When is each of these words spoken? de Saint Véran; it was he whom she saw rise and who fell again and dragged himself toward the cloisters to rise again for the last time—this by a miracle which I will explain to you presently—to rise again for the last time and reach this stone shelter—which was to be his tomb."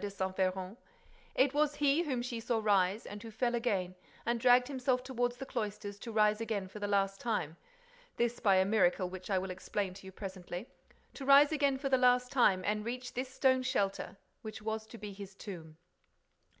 de 0.00 0.08
Saint 0.10 0.36
Véran; 0.36 0.76
it 1.34 1.52
was 1.52 1.74
he 1.74 2.04
whom 2.04 2.22
she 2.22 2.38
saw 2.38 2.60
rise 2.62 3.04
and 3.04 3.20
who 3.24 3.32
fell 3.32 3.56
again 3.56 3.96
and 4.24 4.38
dragged 4.38 4.68
himself 4.68 5.02
toward 5.02 5.32
the 5.32 5.44
cloisters 5.44 5.98
to 5.98 6.12
rise 6.12 6.40
again 6.40 6.68
for 6.68 6.78
the 6.78 6.86
last 6.86 7.20
time—this 7.20 8.38
by 8.38 8.54
a 8.54 8.64
miracle 8.64 9.08
which 9.10 9.28
I 9.28 9.38
will 9.38 9.50
explain 9.50 9.94
to 9.94 10.06
you 10.06 10.12
presently—to 10.12 11.26
rise 11.26 11.50
again 11.50 11.78
for 11.78 11.88
the 11.88 11.98
last 11.98 12.30
time 12.30 12.62
and 12.64 12.84
reach 12.84 13.14
this 13.14 13.28
stone 13.34 13.64
shelter—which 13.64 14.62
was 14.62 14.86
to 14.86 14.98
be 14.98 15.12
his 15.12 15.34
tomb." 15.34 15.76